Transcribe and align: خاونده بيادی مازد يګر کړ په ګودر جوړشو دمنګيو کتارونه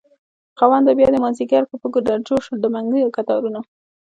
خاونده 0.57 0.91
بيادی 0.97 1.19
مازد 1.23 1.39
يګر 1.43 1.63
کړ 1.69 1.75
په 1.83 1.87
ګودر 1.93 2.17
جوړشو 2.27 2.53
دمنګيو 2.63 3.13
کتارونه 3.17 3.59